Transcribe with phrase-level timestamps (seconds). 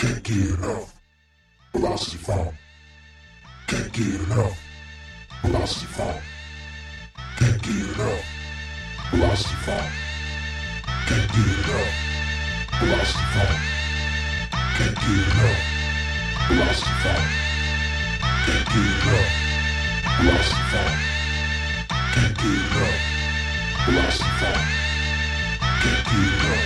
[0.00, 0.94] Can't get enough.
[1.74, 2.56] Velocity phone.
[3.66, 4.58] Can't get enough.
[5.42, 6.22] Velocity phone.
[7.36, 8.24] Can't get enough.
[9.10, 9.90] Velocity phone.
[11.06, 11.92] Can't get enough.
[12.80, 13.60] Velocity phone.
[14.78, 15.60] Can't get enough.
[16.48, 17.28] Velocity phone.
[18.46, 19.28] Can't get enough.
[20.16, 20.96] Velocity phone.
[22.14, 22.98] Can't get enough.
[23.84, 24.64] Velocity phone.
[25.82, 26.64] Can't get enough.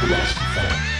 [0.00, 0.95] Velocity phone.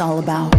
[0.00, 0.49] All about.